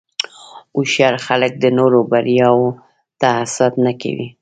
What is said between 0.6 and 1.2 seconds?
هوښیار